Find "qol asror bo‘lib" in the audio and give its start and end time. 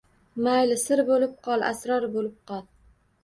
1.47-2.33